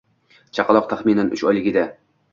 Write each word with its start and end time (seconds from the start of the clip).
Chaqaloq 0.59 0.89
taxminan 0.93 1.33
uch 1.37 1.47
oylik 1.51 1.73
edi 1.73 1.85